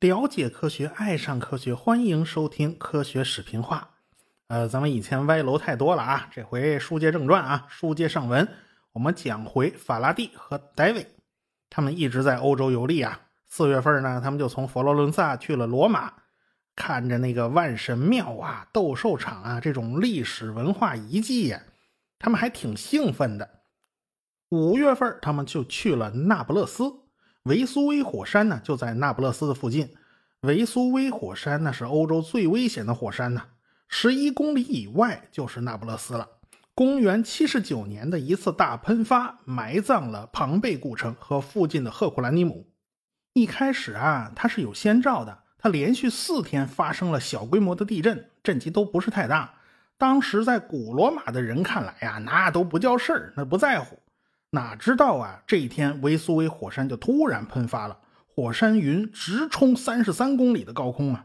[0.00, 3.78] 了解科学，爱上科学，欢迎收听《科学视频化》。
[4.48, 8.48] 呃，咱们以前歪楼太多了啊，这回书接正传啊，书接上文，
[8.92, 11.06] 我们讲回法拉第和戴维，
[11.70, 13.20] 他们一直在欧洲游历啊。
[13.46, 16.12] 四月份呢，他们就从佛罗伦萨去了罗马，
[16.74, 21.62] 看着那个万神庙啊、斗兽场啊这种历史文化遗迹呀，
[22.18, 23.61] 他们还挺兴奋的。
[24.52, 26.84] 五月份，他们就去了那不勒斯。
[27.44, 29.88] 维苏威火山呢，就在那不勒斯的附近。
[30.42, 33.44] 维苏威火山那是欧洲最危险的火山呢，
[33.88, 36.28] 十一公里以外就是那不勒斯了。
[36.74, 42.66] 公元七十九年的一次大喷发，埋葬了庞贝古城和附近的赫库兰尼姆。
[43.32, 49.54] 一开始啊，它是有先兆的，它连续四天发生了小规模的地震，震级都不是太大。
[49.96, 53.98] 当时在古罗马的人看来呀，那都不叫事儿，那不在乎。
[54.54, 55.42] 哪知道啊！
[55.46, 61.24] 这一天，维苏威火山就突然喷发了，火山云直冲三十三公里的高空啊！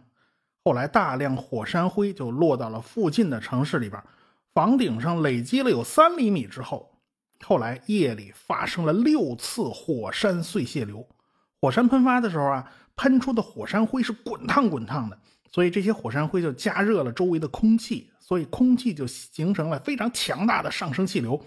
[0.64, 4.02] 后来，大量火山灰就落到了附近的城市里边，
[4.54, 6.90] 房顶上累积了有三厘米之厚。
[7.44, 11.06] 后来夜里发生了六次火山碎屑流，
[11.60, 15.20] 火山喷发的时候啊，喷出的火山灰是滚烫滚烫的，
[15.52, 21.38] 所以这些火山灰就加热了周围的空气，所以空气就形成了非常强大的上升气流。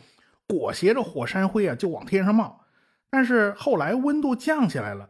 [0.50, 2.60] 裹挟着火山灰啊，就往天上冒。
[3.08, 5.08] 但是后来温度降下来了，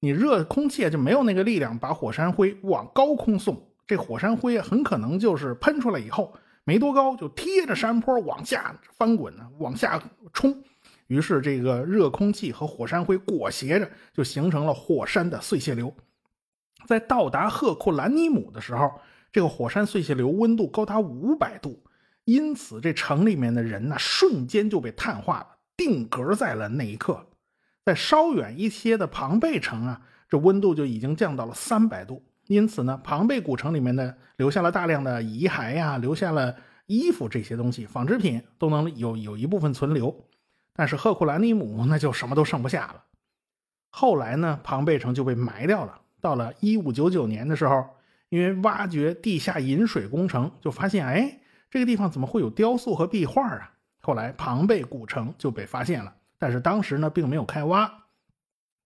[0.00, 3.60] 你热空气就没有那个力量把火山灰往高空送。
[3.86, 6.32] 这火山灰很可能就是喷出来以后
[6.64, 10.62] 没多高，就贴着山坡往下翻滚呢，往下冲。
[11.06, 15.92] 于是这个热空气和火山灰裹挟着，就形成了火山的碎屑流。
[16.86, 18.90] 在到达赫库兰尼姆的时候，
[19.30, 21.82] 这个火山碎屑流温度高达五百度。
[22.24, 27.26] 因此，这城里面的人呢，瞬间就被碳化了，定格在了那一刻。
[27.84, 32.22] 在稍远一些的庞贝城啊，这温度就已经降到了三百度。
[32.46, 40.14] 因此呢，庞贝古城里面呢，留下了大量的遗骸呀，留下了衣服这些东西，纺织品都能有有一部分存留。
[40.72, 43.04] 但是赫库兰尼姆那就什么都剩不下了。
[43.90, 46.00] 后来呢，庞贝城就被埋掉了。
[46.22, 47.86] 到了一五九九年的时候，
[48.30, 51.40] 因为挖掘地下引水工程，就发现哎。
[51.74, 53.72] 这个地方怎么会有雕塑和壁画啊？
[54.00, 57.92] 后来庞贝古城就被发现了，但是当时呢并没有开挖。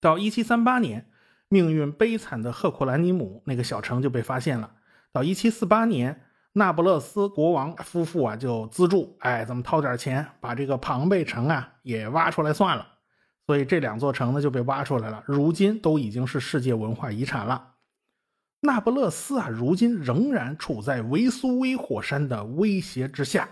[0.00, 1.06] 到1738年，
[1.50, 4.70] 命运悲惨的赫库兰尼姆那个小城就被发现了。
[5.12, 6.22] 到1748年，
[6.54, 12.86] 那不勒斯国王夫妇啊就资助，哎，咱们掏点钱把这个庞贝城啊也挖出来算了。
[13.46, 17.74] 所以这两座城呢就被挖出来了，如今都已经是世界文化遗产了。
[18.60, 23.48] 那不勒斯啊，如今仍然处在维苏威火山的威胁之下。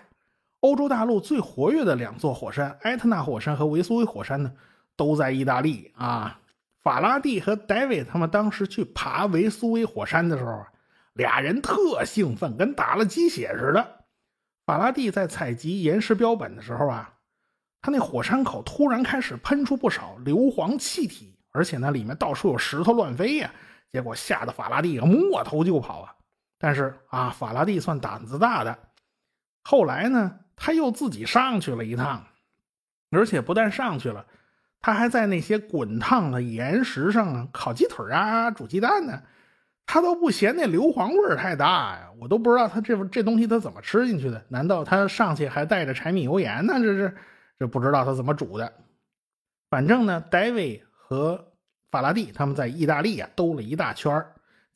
[0.61, 4.51] 欧洲大陆最活跃的两座火山——埃特纳火山和维苏威火山呢，
[4.97, 6.41] 都在意大利啊。
[6.83, 10.65] 法拉第和戴维他们当时去爬维苏威火山的时候，
[11.13, 14.05] 俩人特兴奋，跟打了鸡血似的。
[14.65, 17.15] 法拉第在采集岩石标本的时候啊，
[17.81, 23.53] 他那火山口突然开始喷出不少硫磺气体，而且呢里面到处有石头乱飞呀。
[23.93, 26.15] 结果吓得法拉第摸头就跑啊！
[26.59, 28.79] 但是啊，法拉第算胆子大的。
[29.63, 32.25] 后来呢，他又自己上去了一趟，
[33.11, 34.27] 而且不但上去了，
[34.81, 39.23] 他还在那些滚烫的岩石上啊烤鸡腿啊、煮鸡蛋呢。
[39.87, 42.11] 他都不嫌那硫磺味太大呀！
[42.19, 44.45] 我都不知道他这这东西他怎么吃进去的？
[44.49, 46.75] 难道他上去还带着柴米油盐呢？
[46.81, 47.17] 这是
[47.59, 48.73] 这不知道他怎么煮的。
[49.71, 51.53] 反正呢，戴维和。
[51.91, 54.25] 法拉第他们在意大利啊兜了一大圈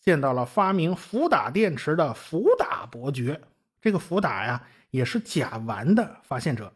[0.01, 3.41] 见到了发明伏打电池的伏打伯爵。
[3.81, 6.73] 这个伏打呀也是甲烷的发现者，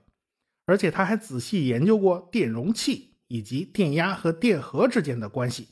[0.67, 5.69] 而且他还仔细研究过电容器以及电压和电荷之间的关系。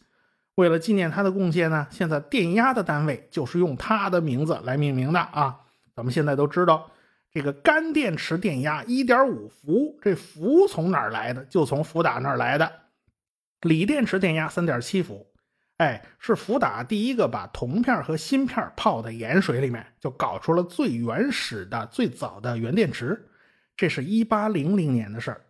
[0.57, 5.59] 为了纪念他的贡献呢，现在电压的单位就是用他的名字来命名的啊。
[5.95, 6.91] 咱们现在都知道，
[7.31, 11.43] 这个干电池电压一点五伏，这伏从哪儿来的？
[11.47, 12.71] 就从伏打那儿来的。
[13.63, 15.25] 锂电池电压三点七伏，
[15.77, 23.29] 哎，是福达第一个把铜片和锌片泡在盐水里面，就搞出了最原始的、最早的原电池。
[23.77, 25.41] 这是一八零零年的事儿。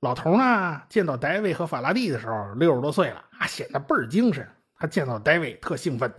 [0.00, 4.46] 老头呢，见到戴维和法拉第的时候，六十多岁了啊，显得倍儿精神。
[4.76, 6.12] 他见到戴维特兴奋，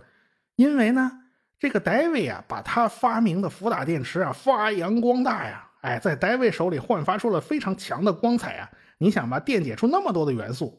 [0.56, 1.10] 因为呢，
[1.58, 8.70] 这个戴维啊，把他发明的福达电池啊发扬光大呀，哎，在戴维手里焕发出了非常强的光彩啊。
[8.98, 10.78] 你想吧，电解出那么多的元素。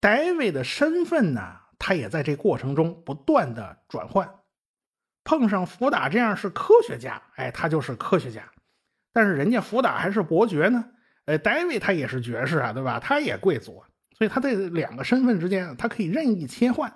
[0.00, 4.28] 戴维的身份呢，他也在这过程中不断的转换。
[5.22, 8.42] 碰上福达这样是科学家，哎，他就是科学家。
[9.12, 10.84] 但是人家福达还是伯爵呢，
[11.26, 12.98] 呃，戴维他也是爵士啊，对吧？
[12.98, 13.82] 他也贵族，
[14.16, 16.92] 所以他这两个身份之间，他可以任意切换。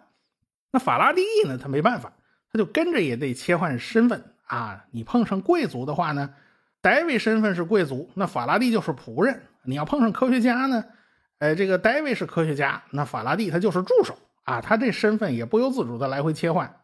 [0.73, 2.13] 那法拉第呢，他没办法，
[2.51, 4.87] 他就跟着也得切换身份啊。
[4.91, 6.35] 你碰上贵族的话呢，
[6.81, 9.43] 戴维身份是贵族，那法拉第就是仆人。
[9.65, 10.85] 你要碰上科学家呢，
[11.39, 14.61] 哎，这个戴维是科学家，那法拉第他就是助手啊。
[14.61, 16.81] 他这身份也不由自主的来回切换。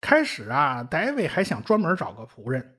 [0.00, 2.78] 开始啊，戴维还想专门找个仆人。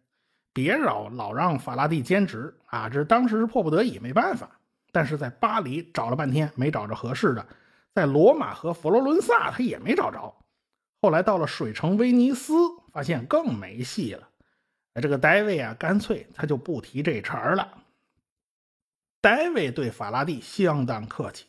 [0.54, 2.88] 别老老让法拉第兼职啊！
[2.88, 4.50] 这当时是迫不得已，没办法。
[4.92, 7.44] 但是在巴黎找了半天没找着合适的，
[7.96, 10.32] 在罗马和佛罗伦萨他也没找着。
[11.02, 12.54] 后来到了水城威尼斯，
[12.92, 14.30] 发现更没戏了。
[15.02, 17.68] 这个戴维啊，干脆他就不提这茬了。
[19.24, 21.46] 戴维对法拉第相当客气，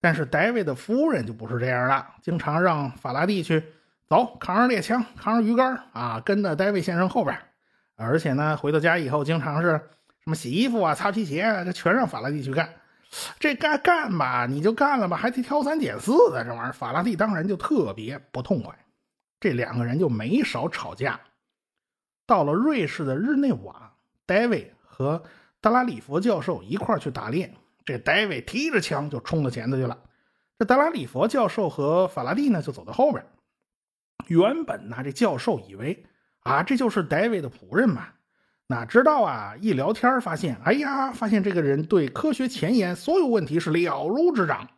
[0.00, 3.62] 但是戴维的夫人就不是这样了，经常让法拉第去
[4.08, 7.38] 走，扛着猎枪，扛着鱼竿啊，跟在戴维先生后边。
[7.94, 9.68] 而且呢，回到家以后，经常是
[10.18, 12.68] 什么洗衣服啊、擦皮鞋啊，这全让法拉第去干。
[13.38, 18.76] 这干干吧，你就干了吧，还得挑三拣四的，这玩意儿，法拉第当然就特别不痛快。
[19.38, 21.20] 这两个人就没少吵架。
[22.26, 23.92] 到了瑞士的日内瓦，
[24.26, 25.22] 戴维和
[25.66, 27.52] 德拉里佛教授一块去打猎，
[27.84, 29.98] 这戴维提着枪就冲到前头去了。
[30.56, 33.26] 这德拉里佛教授和法拉第呢，就走到后边。
[34.28, 36.06] 原本呢，这教授以为。
[36.42, 38.06] 啊，这就是戴维的仆人嘛？
[38.68, 44.68] 哪知道啊，一聊天发现，哎呀，发现这个人对科学前沿所有问题是了如指掌。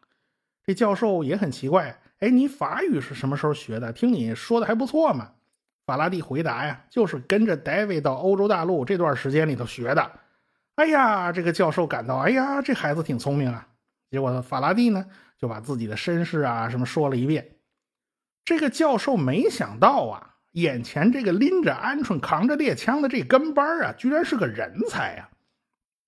[0.64, 3.92] 这教授也很奇怪，哎，你法语是什么时候学的？
[3.92, 5.32] 听你说的还不错嘛。
[5.84, 10.10] 法拉第回答呀，就是跟着戴维到欧洲大陆这段时间里头学的。
[10.78, 13.66] 哎呀，这个教授感到，哎呀，这孩子挺聪明啊。
[14.12, 15.04] 结果法拉第呢，
[15.36, 17.56] 就把自己的身世啊什么说了一遍。
[18.44, 20.36] 这个教授没想到啊。
[20.52, 25.28] 眼前这个拎着鹌鹑、扛着猎枪的这跟班啊，居然是个人才啊！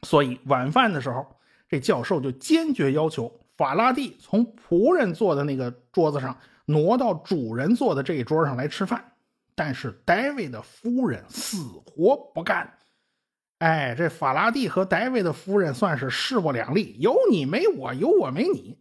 [0.02, 1.26] 所以晚饭的时候，
[1.68, 9.04] 这教授就坚决要求法拉第从仆人坐的那个桌子上挪到主人坐的这一桌上来吃饭。
[9.54, 12.72] 但是戴维的夫人死活不干。
[13.60, 18.78] 哎，这法拉第和戴维的夫人算是势不两立，有你没我，有我没你。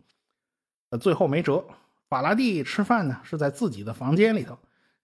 [1.01, 1.65] 最后没辙，
[2.07, 4.57] 法拉第吃饭呢是在自己的房间里头。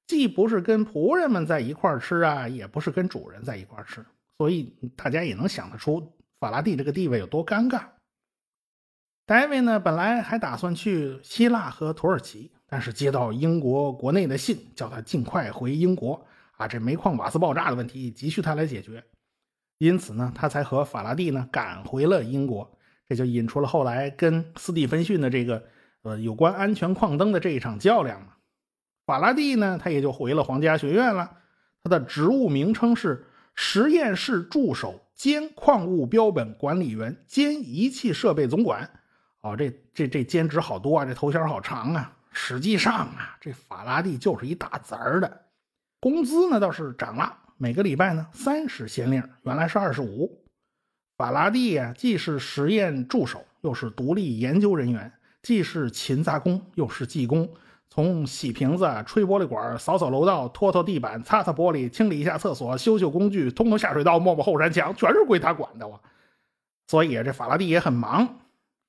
[0.07, 4.06] 既不是跟仆人们在一块吃啊，也不是跟主人在一块吃，
[4.38, 7.83] 所以大家也能想得出法拉第这个地位有多尴尬。
[9.25, 16.25] 戴维呢，本来还打算去希腊和土耳其，但是接到英国国内的信，叫他尽快回英国
[16.56, 19.04] 啊，这煤矿瓦斯爆炸的问题急需他来解决，
[19.86, 22.76] 因此呢，他才和法拉第呢赶回了英国，
[23.08, 25.64] 这就引出了后来跟斯蒂芬逊的这个
[26.02, 28.30] 呃有关安全矿灯的这一场较量嘛。
[29.06, 31.32] 法拉第呢，他也就回了皇家学院了。
[31.84, 38.90] 他的职务名称是实验室助手兼矿物标本管理员兼仪器设备总管。
[39.42, 42.12] 哦，这这这兼职好多啊，这头衔好长啊。
[42.32, 45.42] 实际上啊，这法拉第就是一打杂儿的。
[46.00, 50.44] 工资呢倒是涨了，每个礼拜呢三十先令，原来是二十五。
[51.18, 55.12] 法拉第呀，既是实验助手，又是独立研究人员，
[55.42, 57.50] 既是勤杂工，又是技工。
[57.90, 65.98] 从洗瓶子、吹玻璃管、扫扫楼道、拖拖地板、擦擦玻璃、清理一下厕所、修修工具、通通下水道、抹抹后山墙，全是归他管的哇！
[66.88, 68.40] 所以这法拉第也很忙。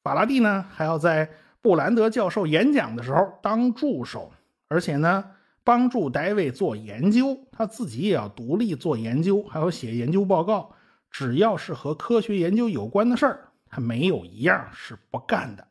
[0.02, 4.32] 法拉第呢，还要在布兰德教授演讲的时候当助手，
[4.68, 5.24] 而且呢，
[5.66, 7.38] 帮助戴维做研究。
[7.52, 10.74] 他自己也要独立做研究，还要写研究报告。
[11.10, 15.68] 只要是和科学研究有关的事儿，他没有一样是不干的。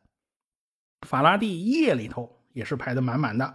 [1.08, 2.36] 法拉第夜里头。
[2.56, 3.54] 也是排的满满的。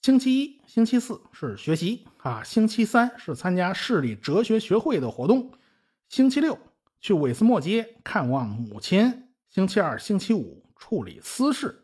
[0.00, 5.52] 星期一、星期四是学习啊，星期三是参加市里哲学学会的活动，
[6.08, 6.58] 星期六
[7.00, 11.81] 去韦斯莫街看望母亲，星期二、星期五处理私事。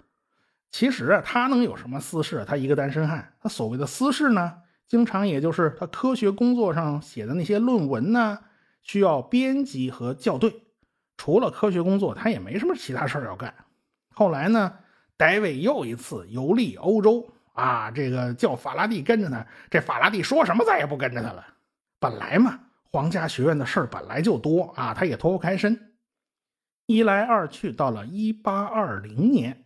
[0.70, 2.44] 其实啊，他能有什么私事？
[2.46, 8.38] 他一个单身汉，他所谓的私事呢，经常也就是他科学工作上写的那些论文呢，
[8.82, 10.62] 需要编辑和校对。
[11.16, 13.54] 除了科学工作，他也没什么其他事儿要干。
[14.14, 14.72] 后来呢？
[15.16, 21.44] 戴维又一次游历欧洲啊，这个叫法拉第跟着他，这法拉第说什么再也不跟着他了。
[21.98, 22.60] 本来嘛，
[22.92, 25.94] 皇家学院的事儿本来就多啊，他也脱不开身。
[26.86, 29.64] 一来二去，到了一八二零年，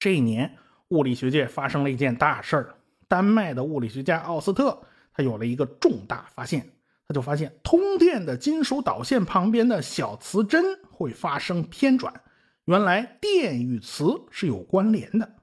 [0.00, 0.56] 这一年
[0.88, 2.74] 物理学界发生了一件大事儿：
[3.06, 6.72] 丹麦的物理学家奥斯特他有了一个重大发现，
[7.06, 12.22] 他就发现通电的金属导线旁边的小磁针会发生偏转。
[12.64, 15.36] 原来电与磁是有关联的。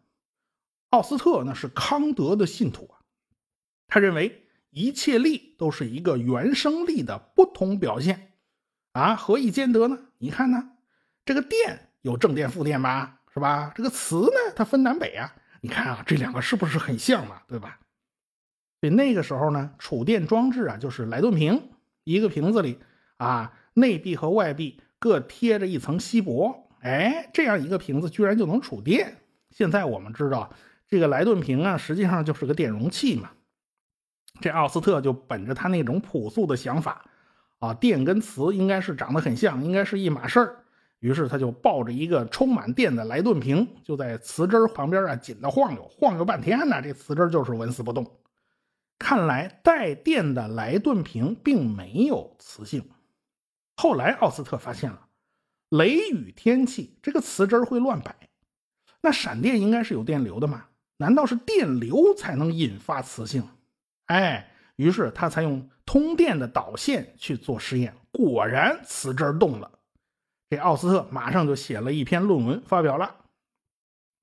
[0.90, 3.04] 奥斯特呢是康德的信徒啊，
[3.88, 8.32] 他认为一切力都是一个原生力的不同表现
[8.94, 10.00] 啊，何以兼得呢？
[10.18, 10.72] 你看呢，
[11.26, 13.72] 这个电有正电负电吧，是吧？
[13.76, 15.32] 这个磁呢，它分南北啊。
[15.62, 17.40] 你看啊，这两个是不是很像嘛？
[17.48, 17.78] 对吧？
[18.82, 21.70] 所以那个时候呢，储电装置啊，就是莱顿瓶，
[22.04, 22.80] 一个瓶子里
[23.18, 29.18] 啊，内壁和外壁各贴着一层锡箔，哎，这样一个瓶子居然就能储电。
[29.52, 30.52] 现在我们知道，
[30.88, 33.30] 这个莱顿瓶啊，实际上就是个电容器嘛。
[34.42, 37.06] 这奥斯特就本着他那种朴素的想法，
[37.60, 40.64] 啊，电跟磁应该是长得很像，应该是一码事儿。
[41.00, 48.06] 于是他就抱着一个充满电的莱顿瓶，就在瓷汁旁边啊紧的晃悠，晃悠半天呢，这瓷汁就是纹丝不动。
[48.98, 52.84] 看来带电的莱顿瓶并没有磁性。
[53.76, 55.08] 后来奥斯特发现了，
[55.70, 58.16] 雷雨天气这个瓷汁会乱摆，
[59.02, 60.66] 那闪电应该是有电流的嘛？
[60.98, 63.48] 难道是电流才能引发磁性？
[64.08, 69.72] 哎，于是他才用通电的导线去做实验，果然瓷汁动了。
[70.50, 73.16] 这奥斯特马上就写了一篇论文发表了。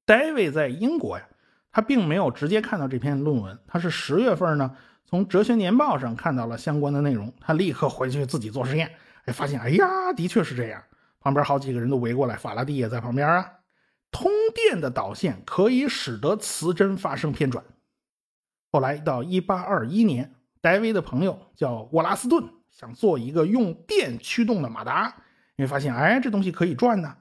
[0.07, 1.27] 戴维在英国呀，
[1.71, 8.91] 他并没有直接看到这篇论文，他是十月份呢从《哲学年报》上看到了相关的内容，他立刻回去自己做实验，
[9.27, 10.83] 哎，发现哎呀，的确是这样。
[11.21, 13.51] 旁边好几个人都围过来，法拉第也在旁边啊。
[14.11, 17.65] 通电的导线可以使得磁针发生偏转。
[18.71, 25.17] 后来到一八二一年，戴维的朋友叫沃拉斯顿，想做一个用电驱动的马达，
[25.57, 27.17] 因为发现哎这东西可以转呢，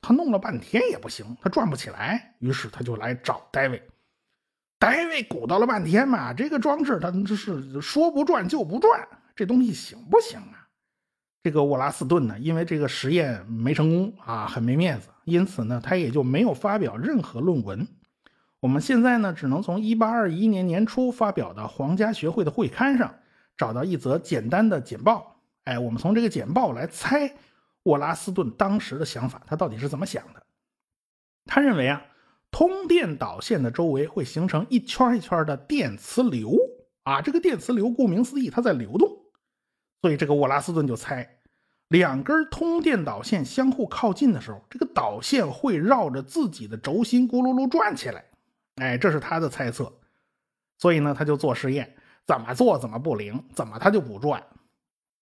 [0.00, 3.82] 他弄了半天也不行，他转不起来，于是他就来找戴维。
[4.78, 9.06] 戴维鼓捣了半天嘛，这个装置他这是说不转就不转，
[9.36, 10.68] 这东西行不行啊？
[11.42, 17.86] 这个沃拉斯顿呢，因为这个实验没成功啊，很没面子，因此呢，他也就没有发表任何论文。
[18.60, 23.14] 我们现在呢，只能从1821年年初发表的皇家学会的会刊上
[23.56, 25.40] 找到一则简单的简报。
[25.64, 27.34] 哎，我们从这个简报来猜
[27.84, 30.42] 沃拉斯顿当时的想法，他到底是怎么想的？
[31.46, 32.04] 他认为啊，
[32.50, 36.54] 通电导线的周围会形成一圈一圈的电磁流
[37.04, 39.08] 啊，这个电磁流顾名思义，它在流动。
[40.02, 41.38] 所以这个沃拉斯顿就猜，
[41.88, 48.24] 两根通电导线相互靠近的时候，这个导线会绕着自己的轴心咕噜噜转起来。
[48.76, 49.92] 哎，这是他的猜测，
[50.78, 51.96] 所以呢，他就做实验，
[52.26, 54.42] 怎么做怎么不灵，怎么他就不转。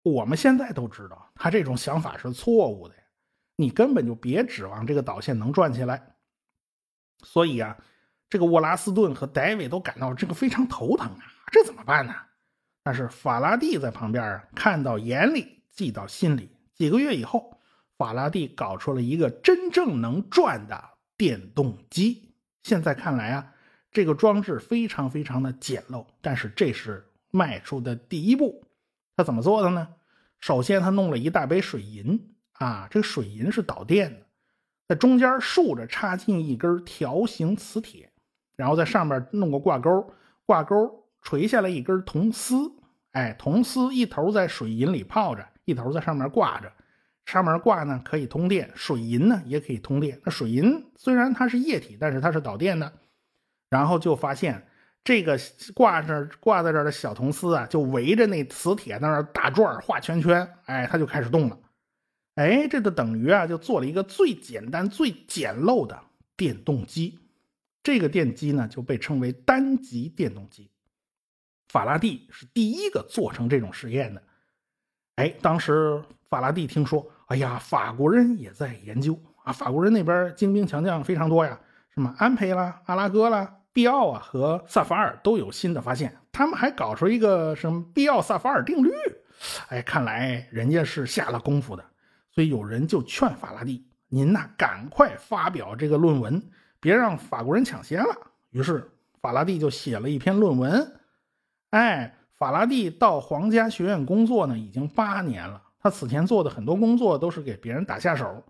[0.06, 2.94] 我们现在都知道，他这种想法是错误的，
[3.56, 6.16] 你根本就别指望这个导线能转起来。
[7.24, 7.76] 所以啊，
[8.30, 12.14] 这个沃拉斯顿和戴维都感到这个非常头疼啊，这怎么办呢？
[12.84, 16.52] 但是法拉第在旁边啊，看到眼里，记到心里。
[16.76, 17.60] 几个月以后，
[17.98, 20.84] 法拉第搞出了一个真正能转的
[21.18, 22.36] 电动机。
[22.62, 23.54] 现在看来啊，
[23.92, 28.64] 这个装置非常非常的简陋，但是这是迈出的第一步。
[29.16, 29.88] 他怎么做的呢？
[30.40, 34.26] 首先，他弄了一大杯水银啊，这个水银是导电的，
[34.88, 38.12] 在中间竖着插进一根条形磁铁，
[38.56, 40.14] 然后在上面弄个挂钩，
[40.46, 42.72] 挂钩垂下来一根铜丝，
[43.12, 46.72] 哎，铜丝一头在水银里泡着，一头在上面挂着。
[47.26, 50.22] 上面挂呢可以通电，水银呢也可以通电。
[50.24, 52.94] 那水银虽然它是液体，但是它是导电的。
[53.68, 54.68] 然后就发现
[55.06, 55.40] 这个
[55.74, 61.58] 挂着挂在这儿的小铜丝啊，就围着那磁铁在那打转画圈圈，哎，它就开始动了。
[62.36, 65.98] 哎，这就等于啊，就做了一个最简单、最简陋的
[66.36, 67.18] 电动机。
[67.82, 70.70] 这个电机呢就被称为单极电动机。
[71.70, 74.22] 法拉第是第一个做成这种实验的。
[75.16, 77.10] 哎，当时法拉第听说。
[77.28, 79.52] 哎呀，法国人也在研究啊！
[79.52, 81.60] 法国人那边精兵强将非常多呀，
[81.90, 86.17] 什么安培啦、阿拉戈啦、毕奥啊和萨法尔都有新的发现。
[86.32, 88.89] 他们还搞出一个什么毕奥萨法尔定律。
[89.67, 91.84] 哎，看来人家是下了功夫的。
[92.32, 96.41] 所以有人就劝法拉第：“您呐，赶快发表这个论文，
[96.79, 98.15] 别让法国人抢先了。”
[98.51, 98.89] 于是
[99.22, 100.94] 法拉第就写了一篇论文。
[101.72, 105.62] 哎，法拉第到皇家学院工作呢，已经八年了。
[105.82, 108.41] 他此前做的很多工作都是给别人打下手，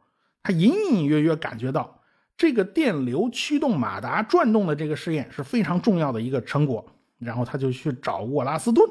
[0.44, 2.00] 他隐隐约约感觉到
[2.38, 6.86] 这个电流驱动马达转动的这个试验是非常重要的一个成果，
[7.18, 8.86] 然后他就去找沃拉斯顿，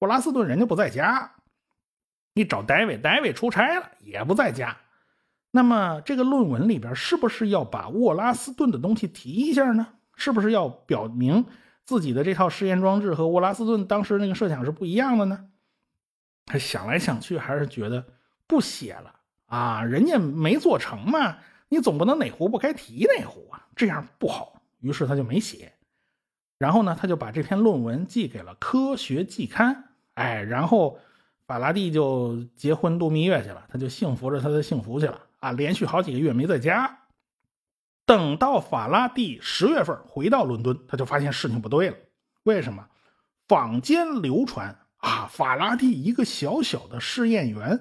[0.00, 1.32] 沃拉斯顿人家不在家，
[2.34, 4.76] 你找 David，David 出差了也不在家，
[5.50, 9.88] 那么这个论文里边是不是要把沃拉斯顿的东西提一下呢？
[10.14, 11.46] 是不是要表明
[11.84, 15.46] 自己的这套试验装置和沃拉斯顿当时那个设想是不一样的呢？
[16.46, 18.04] 他想来想去，还是觉得
[18.46, 19.14] 不写了
[19.46, 19.82] 啊！
[19.82, 21.38] 人家没做成嘛，
[21.70, 24.60] 你总不能哪壶不开提哪壶啊，这样不好。
[24.80, 25.72] 于是他就没写。
[26.58, 29.74] 然后呢，他就把这篇论文寄给了《科学季刊》。
[30.14, 30.98] 哎，然后
[31.46, 35.52] 法拉第就结婚度蜜月去了，他就幸福着他的幸福去了啊！
[35.52, 36.98] 连续好几个月没在家。
[38.04, 41.96] 等到法拉第十月份回到伦敦，他就发现事情不对了。
[42.42, 42.86] 为什么？
[43.46, 47.80] 坊间流传啊，法拉第一个小小的试验员，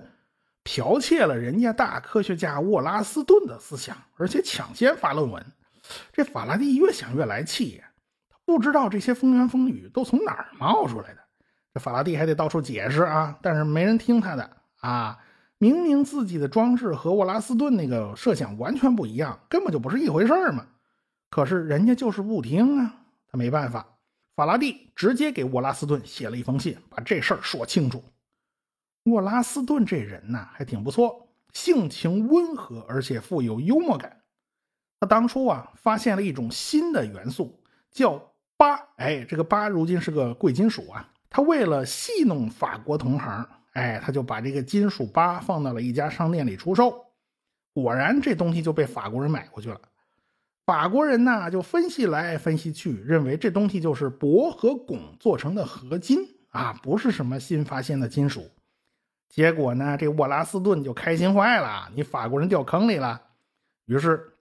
[0.64, 5.44] 剽窃了人家大科学家沃拉斯顿的思想，而且抢先发论文。
[6.14, 7.82] 这法拉第越想越来气，
[8.30, 11.20] 他不知道这些风言风语都从哪儿冒出来的。
[11.74, 15.18] 这法拉第还得到处解释啊，但是没人听他的啊。
[15.58, 20.66] 明明自己的装置和沃拉斯顿那个设想完全不一样，根本就不是一回事嘛。
[21.30, 22.96] 可是人家就是不听啊，
[23.30, 23.86] 他没办法。
[24.36, 28.02] 法拉第直接给沃拉斯顿写了一封信，把这事儿说清楚。
[29.10, 34.22] 沃拉斯顿这人呢还挺不错，性情温和，而且富有幽默感。
[35.00, 37.60] 他当初啊发现了一种新的元素，
[37.92, 38.18] 叫
[38.58, 38.80] 钯。
[38.98, 41.10] 哎，这个钯如今是个贵金属啊。
[41.30, 43.48] 他为了戏弄法国同行。
[43.74, 47.06] 哎，他就把这个金属钯放到了一家商店里出售，
[47.72, 49.80] 果然这东西就被法国人买过去了。
[50.66, 56.18] 法国人呢就分析来分析去，认为这东西就是铂和汞做成的合金
[56.50, 58.50] 啊，不是什么新发现的金属。
[59.30, 63.22] 结果呢，这沃拉斯顿就开心坏了，你法国人掉坑里了。
[63.86, 64.34] 于是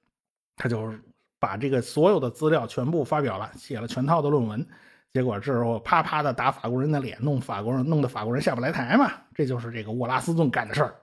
[0.57, 0.92] 他就
[1.38, 4.66] 把这个所有的资料全部发表了，写了全套的论文。
[5.11, 9.12] 结果这时候啪啪的打法国人的脸，弄法国人弄得法国人下不来台嘛。
[9.35, 10.95] 这就是这个沃拉斯顿干的事儿。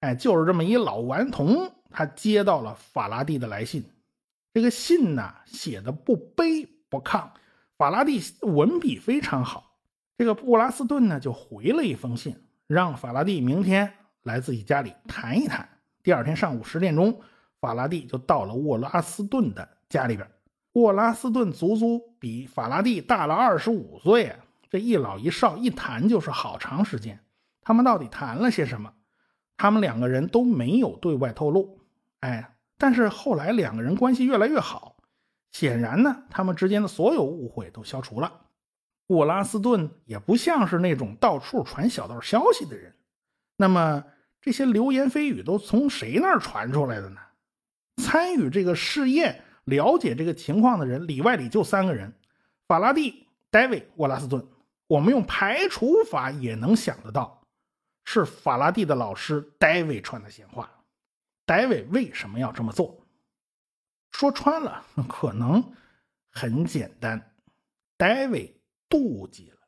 [0.00, 3.84] 哎，就是这么一老顽童，他接到了法拉第的来信。
[4.54, 7.28] 这个信呢写的不卑不亢，
[7.76, 9.76] 法拉第文笔非常好。
[10.16, 12.34] 这个沃拉斯顿呢就回了一封信，
[12.68, 13.90] 让法拉第明天
[14.24, 15.66] 来自己家里谈一谈。
[16.02, 17.18] 第二天上午十点钟，
[17.62, 20.30] 法拉第就到了沃拉斯顿的家里边。
[20.74, 24.36] 沃拉斯顿足足比法拉第大了二十五岁，
[24.68, 27.18] 这一老一少一谈就是好长时间。
[27.62, 28.92] 他们到底谈了些什么？
[29.56, 31.80] 他们两个人都没有对外透露。
[32.20, 34.98] 哎，但是后来两个人关系越来越好，
[35.52, 38.30] 显然呢，他们之间的所有误会都消除了。
[39.08, 42.94] 沃拉斯顿也不像是那种到处传小道消息的人。
[43.56, 44.04] 那么
[44.40, 47.20] 这些流言蜚语都从谁那儿传出来的呢？
[48.02, 49.44] 参与这个试验。
[49.64, 52.10] 了解这个情况的人里外里就三个人：
[52.66, 54.42] 法拉第、戴维、沃拉斯顿。
[54.86, 57.42] 我们用排除法也能想得到，
[58.06, 60.70] 是法拉第的老师戴维传的闲话。
[61.44, 62.98] 戴维为什么要这么做？
[64.10, 65.62] 说穿了，可能
[66.30, 67.34] 很简单，
[67.98, 68.57] 戴维
[68.88, 69.58] 妒忌了。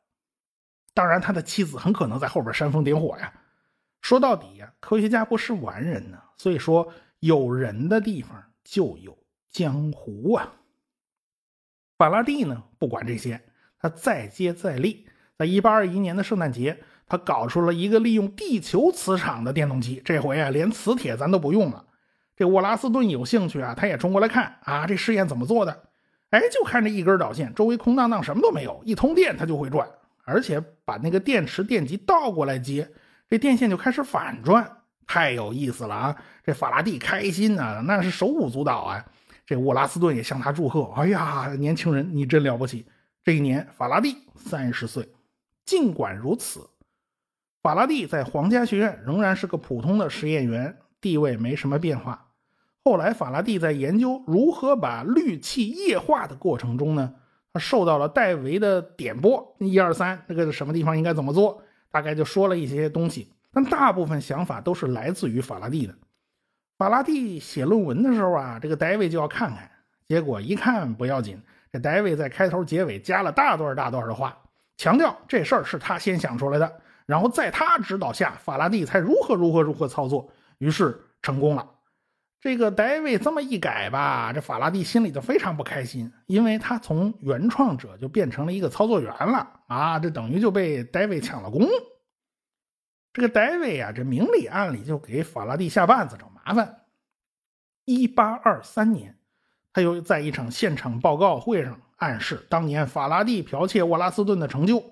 [0.93, 3.33] 当然，他的妻子很可能在后边煽风点火呀。
[4.01, 9.17] 说到底呀，科学家不是完人呢，所以说有人的地方就有。
[9.51, 10.53] 江湖啊，
[11.97, 13.41] 法拉第呢不管这些，
[13.77, 15.05] 他再接再厉。
[15.37, 20.01] 在一八二一年的圣诞节，他搞出了一个利用地球磁场的电动机。
[20.05, 21.85] 这回啊，连磁铁咱都不用了。
[22.37, 25.89] 这沃拉斯顿有兴趣啊，他也冲过来看啊，这试验怎么做的？
[26.31, 29.87] 哎，就看这一根导线，周围空荡荡，什么都没有，一通电它就会转，
[30.23, 32.89] 而且把那个电池电极倒过来接，
[33.29, 36.15] 这电线就开始反转，太有意思了啊！
[36.43, 39.05] 这法拉第开心啊，那是手舞足蹈啊。
[39.45, 40.83] 这沃拉斯顿也向他祝贺。
[40.95, 42.85] 哎呀，年轻人，你真了不起！
[43.23, 45.07] 这一年，法拉第三十岁。
[45.65, 46.69] 尽管如此，
[47.61, 52.30] 法拉第在皇家学院仍然是个普通的实验员，地位没什么变化。
[52.83, 57.13] 后来，法拉第在研究如何把氯气液化的过程中呢，
[57.53, 59.55] 他受到了戴维的点拨。
[59.59, 61.61] 一二三，这个什么地方应该怎么做？
[61.91, 65.93] 大概就说了一些东西，但大部分想法都是来自于法拉第的。
[66.77, 69.69] 法拉第写论文的时候啊，这个戴维就要看看，
[70.07, 71.39] 结果一看不要紧，
[71.71, 74.35] 这戴维在开头结尾加了大段大段的话，
[74.77, 81.69] 强调这事儿是他先想出来的，然后在他指导下，法拉第才如何如何如何操作，于是成功了。
[82.41, 91.67] 这个戴维这么一改吧，这法拉第心里就非常不开心，因为他从原创者就变成了一个操作员了啊，这等于就被戴维抢了功。
[93.13, 96.81] 这个戴维啊，这明里暗里就给法拉第下绊子找麻烦。
[97.85, 99.15] 一八二三年，
[99.71, 104.83] 他又在一场现场报告会上暗示当年法拉第剽窃沃拉斯顿的成就。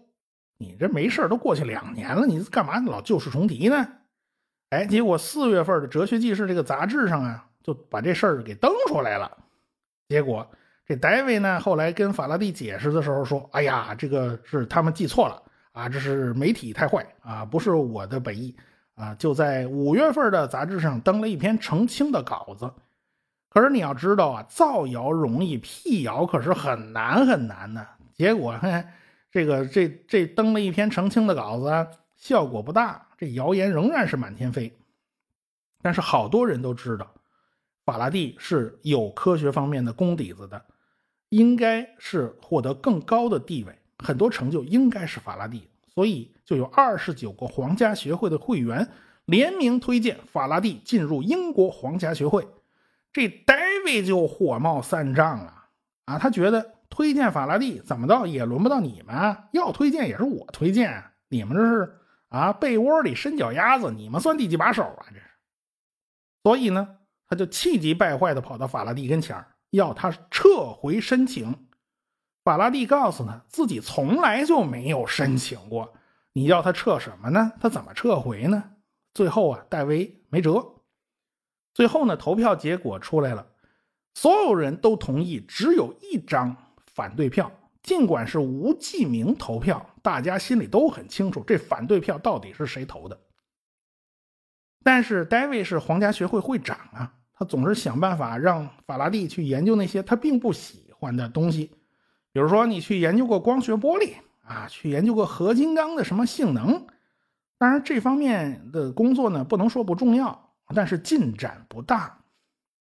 [0.59, 3.88] 你这没事都过去两年了，你干嘛老旧事重提呢？
[4.69, 9.32] 哎，结果四月份的《哲学纪事》这个杂志上啊，就把这事儿给登出来了。
[10.08, 10.47] 结果
[10.86, 18.53] 这戴维呢，后来跟法拉第解释的时候说：“哎呀，这个是他们记错了。”啊，这是媒体太坏啊，不是我的本意
[18.95, 19.13] 啊！
[19.15, 22.69] 就在五月份的杂志上登了一篇澄清的稿子。
[23.49, 27.86] 可是你要知道啊，造谣容易，辟谣可是很难很难的。
[28.13, 28.60] 结果，
[29.32, 34.73] 这个这这登了一篇澄清的稿子，效果不大，这谣言仍然是满天飞。
[35.82, 37.13] 但是好多人都知道，
[37.84, 40.63] 法拉第是有科学方面的功底子的，
[41.27, 48.88] 应该是获得更高的地位，很多成就应该是法拉第，所以就有二十九个皇家学会的会员
[49.25, 52.47] 联名推荐法拉第进入英国皇家学会。
[53.12, 55.53] 这戴维就火冒三丈了
[56.05, 56.17] 啊！
[56.19, 61.98] 他觉得推荐法拉第怎么着也轮不到你们，要推荐也是我推荐，你们这是
[62.29, 65.05] 啊被窝里伸脚丫子，你们算第几把手啊？
[65.09, 65.21] 这是。
[66.41, 71.67] 所以呢，他就气急败坏的跑到法拉第跟前要他撤回申请。
[72.43, 75.93] 法拉第告诉他自己从来就没有申请过，
[76.33, 77.51] 你要他撤什么呢？
[77.59, 78.71] 他怎么撤回呢？
[79.13, 80.75] 最后啊，戴维没辙。
[81.73, 83.47] 最后呢，投票结果出来了，
[84.13, 86.55] 所有人都同意，只有一张
[86.93, 87.51] 反对票。
[87.89, 93.19] 尽管是无记名投票，大家心里都很清楚，这反对票到底是谁投的。
[94.84, 101.71] 但是戴维是皇家学会会长啊，他总是想办法让法拉第去研究那些他并不喜欢的东西，
[102.32, 106.86] 比如说你去研究过光学玻璃啊，去研究过合金钢的什么性能。
[107.58, 112.23] 当然，这方面的工作呢，不能说不重要，但是进展不大。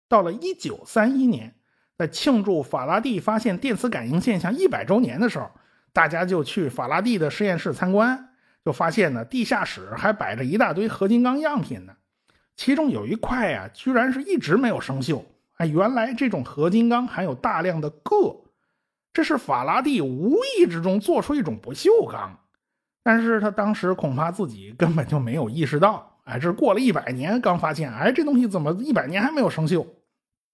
[0.08, 1.54] 到了一九三一年，
[1.98, 5.50] 在庆祝法拉第发现电磁感应现象一百周年的时候，
[5.92, 8.30] 大家就去法拉第的实验室参观。
[8.66, 11.94] 就发现呢，地下室还摆着一大堆合金钢样品呢，
[12.56, 15.22] 其中有一块呀，居然是一直没有生锈。
[15.58, 18.46] 哎，原来这种合金钢含有大量的铬，
[19.12, 22.40] 这是法拉第无意之中做出一种不锈钢，
[23.04, 26.18] 但是他当时恐怕自己根本就没有意识到。
[26.24, 29.86] 哎，这过了一百年刚发现，哎，这东西怎么一百年还没有生锈？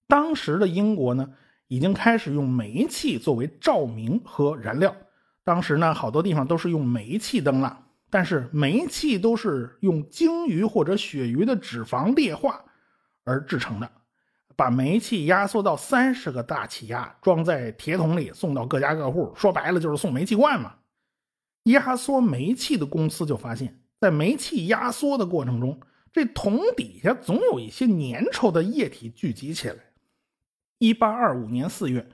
[0.10, 1.30] 当时的英国呢，
[1.68, 4.94] 已经开始用煤气作为照明和燃料，
[5.44, 7.86] 当时呢，好多地方都是用煤气灯了。
[8.10, 12.60] 但是煤气都是用鲸鱼或者鳕鱼的脂肪裂化
[13.24, 13.88] 而制成的，
[14.56, 19.32] 把煤气压缩到三十个大气压，装在铁桶里送到各家各户。
[19.36, 20.74] 说白了就是送煤气罐嘛。
[21.66, 25.80] 压缩煤气的公司就发现，在煤气压缩的过程中，
[26.12, 29.76] 这桶底下总有一些粘稠的液体聚集起来。
[30.80, 32.08] 一八二五年四月，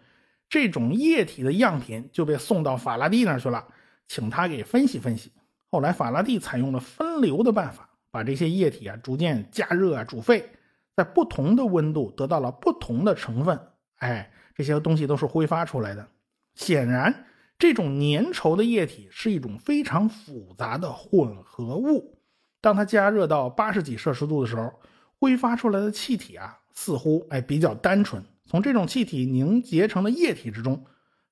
[0.49, 3.65] 这种液体的样品就被送到法拉第那儿去了，
[4.08, 5.32] 请他给分析分析。
[5.71, 10.49] 后来，法拉第采用了分流的办法，把这些液体啊逐渐加热啊煮沸，
[10.95, 13.60] 在不同的温度得到了不同的成分。
[13.97, 16.08] 哎，这些东西都是挥发出来的。
[16.56, 17.25] 显然，
[17.60, 22.17] 这种粘稠的液体是一种非常复杂的混合物。
[22.62, 24.73] 当它加热到八十几摄氏度的时候，
[25.19, 28.23] 挥发出来的气体啊似乎哎比较单纯。
[28.45, 30.86] 从这种气体凝结成的液体之中，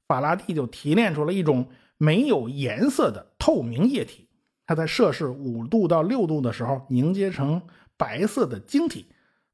[0.08, 4.28] 法拉第就提炼出了一种没有颜色的透明液体。
[4.66, 7.62] 它在摄氏五度到六度的时候凝结成
[7.98, 9.08] 白色的晶体，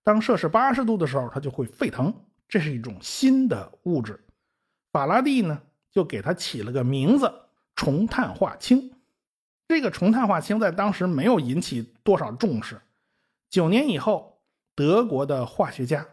[0.04, 2.14] 当摄氏八十度的时候，它就会沸腾。
[2.48, 4.20] 这是一种新的物质，
[4.92, 7.32] 法拉第呢就给它起了个名字——
[7.76, 8.92] 重碳化氢。
[9.68, 12.82] 这个重碳化氢在当时没有引起多少重视。
[13.50, 14.42] 九年以后，
[14.76, 16.08] 德国的化学家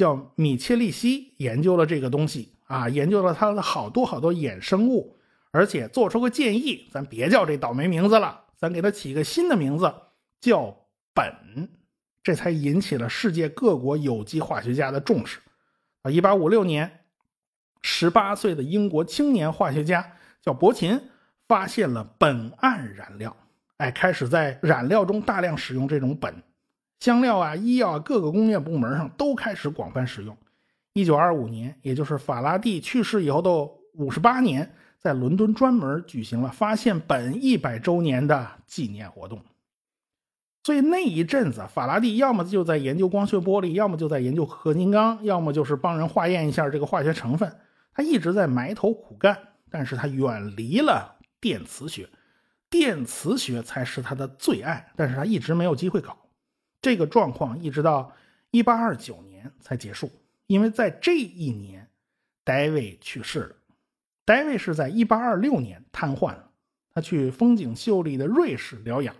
[0.00, 5.14] 叫米切利希研究了这个东西啊，研究了它的好多好多衍生物。
[5.50, 9.92] 而且做出个建议，咱别叫这倒霉名字了，咱给他起一个新的名字，
[10.40, 10.74] 叫
[11.14, 11.68] 苯，
[12.22, 15.38] 这才引起了世界各国有机化学家的重视。
[16.00, 17.04] 啊，一八五六年，
[17.82, 20.98] 十八岁的英国青年化学家叫伯琴，
[21.46, 23.36] 发现了苯胺染料，
[23.76, 26.32] 哎，开始在染料中大量使用这种苯，
[27.00, 30.36] 香料啊、医药啊各个工业部门上都开始广泛使用。
[30.92, 33.50] 一九二五年，也就是法拉第去世以后的
[33.94, 34.72] 五十八年。
[35.02, 39.40] 在伦敦专门举行了发现苯一百周年的纪念活动，
[40.62, 47.50] 所以那一阵子，法拉第要么就在研究光学玻璃，要么就在研究合金钢，要么就是帮人化验一下这个化学成分。
[47.94, 49.38] 他一直在埋头苦干，
[49.70, 52.06] 但是他远离了电磁学，
[52.68, 56.14] 电磁学才是他的最爱，但是他一直没有机会搞。
[56.82, 58.12] 这个状况一直到
[58.50, 60.10] 一八二九年才结束，
[60.46, 61.88] 因为在这一年，
[62.44, 63.56] 戴维去世了。
[64.24, 66.50] 戴维是在1826年瘫痪了，
[66.94, 69.14] 他去风景秀丽的瑞士疗养，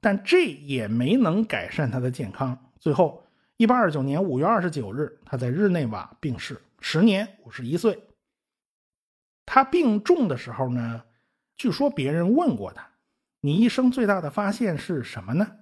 [0.00, 2.70] 但这也没能改善他的健康。
[2.78, 3.24] 最后
[3.58, 8.02] ，1829年5月29日，他在日内瓦病逝，时年51岁。
[9.46, 11.02] 他病重的时候呢，
[11.56, 12.88] 据说别人问过他
[13.40, 15.58] ：“你一生最大的发现是什么呢？”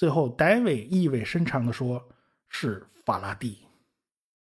[0.00, 2.08] 最后，戴维意味深长地说
[2.48, 3.58] ：“是法拉第。”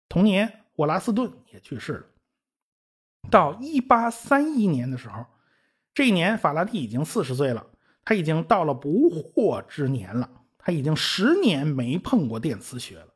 [0.09, 2.05] 同年，沃拉斯顿也去世了。
[3.31, 5.25] 到一八三一年的时候，
[5.93, 7.65] 这一年法拉第已经四十岁了。
[8.03, 13.07] 他已经到了不惑之年了，他已经十年没碰过电磁学了。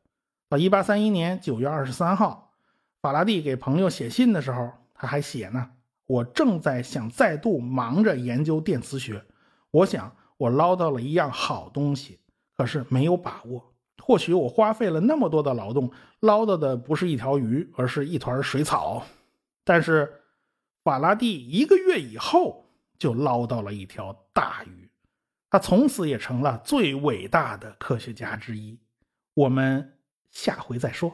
[0.48, 2.54] 到一八三一年九月二十三号，
[3.02, 5.72] 法拉第给朋友写信的时候，他还写呢
[6.08, 9.22] ：“我正在想再度忙着研究电磁学，
[9.70, 12.20] 我想我捞到了一样好东西，
[12.62, 13.74] 可是没有把握。
[14.00, 19.04] 或许我花费了那么多的劳动，捞到的不是一条鱼，而是一团水草。
[19.64, 20.22] 但是
[20.84, 22.64] 法拉第一个月以后
[22.98, 24.88] 就捞到了一条大鱼，
[25.50, 28.78] 他从此也成了最伟大的科学家之一。
[29.34, 29.98] 我们。”
[30.32, 31.12] 下回再说。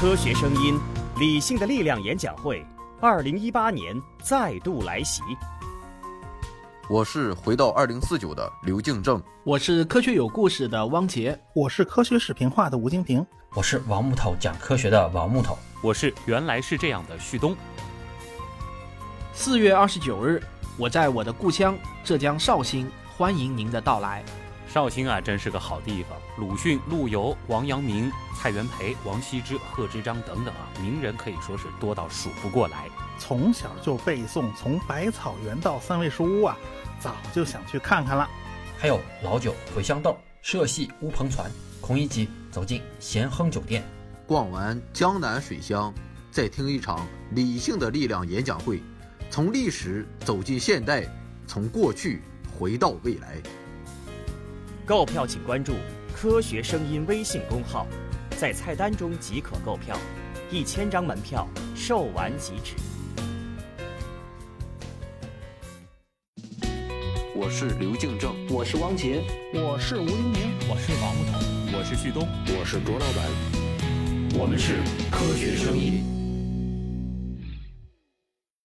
[0.00, 0.80] 科学声音，
[1.20, 2.64] 理性的力量演讲会，
[2.98, 5.20] 二零一八年再度来袭。
[6.88, 17.54] 我是回到二零四九的刘敬正，我是科学有故事的汪杰，我是科学视频化的吴金平，我是王木头讲科学的王木头，我是原来是这样的旭东。
[19.34, 20.42] 四月二十九日。
[20.78, 24.24] 我在我的故乡浙江绍兴，欢迎您的到来。
[24.72, 26.16] 绍兴啊，真是个好地方。
[26.38, 32.88] 鲁迅、陆游、王阳明、蔡元培、王羲之、贺知章等等啊，名人可以说是多到数不过来。
[33.18, 36.56] 从小就背诵，从百草园到三味书屋啊，
[37.00, 38.30] 早就想去看看了。
[38.78, 43.82] 还有老酒、茴香豆、社戏、乌篷船，孔乙己走进咸亨酒店，
[44.24, 45.92] 逛完江南水乡，
[46.30, 48.80] 再听一场理性的力量演讲会。
[49.30, 51.04] 从历史走进现代，
[51.44, 52.22] 从过去
[52.56, 53.36] 回到未来。
[54.86, 55.74] 购票请关注
[56.12, 57.86] “科学声音”微信公号，
[58.36, 59.96] 在菜单中即可购票，
[60.50, 62.74] 一千张门票售完即止。
[67.36, 69.22] 我是刘敬正，我是汪杰，
[69.54, 72.26] 我是吴英明，我是王木头，我是旭东，
[72.58, 74.78] 我是卓老板，我们是
[75.10, 76.19] 科学声音。